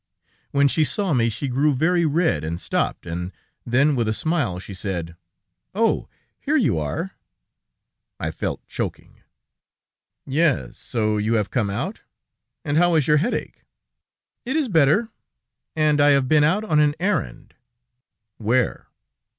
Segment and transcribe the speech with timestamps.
[0.49, 3.31] When she saw me, she grew very red and stopped, and
[3.67, 5.15] then, with a smile, she said:
[5.75, 6.09] 'Oh!
[6.39, 7.11] Here you are!'
[8.19, 9.21] I felt choking.
[10.25, 12.01] "'Yes; so you have come out?
[12.65, 13.63] And how is your headache?'
[14.43, 15.09] "'It is better,
[15.75, 17.53] and I have been out on an errand.'
[18.37, 18.87] "'Where?'